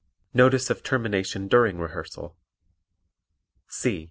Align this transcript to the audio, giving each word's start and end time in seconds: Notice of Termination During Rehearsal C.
Notice 0.33 0.71
of 0.71 0.81
Termination 0.81 1.47
During 1.47 1.77
Rehearsal 1.77 2.35
C. 3.67 3.99